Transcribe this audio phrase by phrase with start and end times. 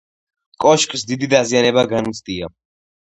[0.63, 2.51] კოშკს დიდი დაზიანება განუცდია.